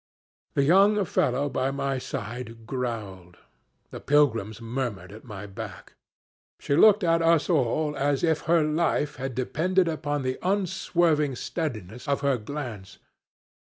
[0.55, 3.37] The young fellow by my side growled.
[3.91, 5.93] The pilgrims murmured at my back.
[6.59, 12.07] She looked at us all as if her life had depended upon the unswerving steadiness
[12.07, 12.97] of her glance.